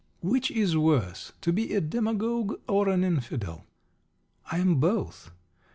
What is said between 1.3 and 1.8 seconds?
to be a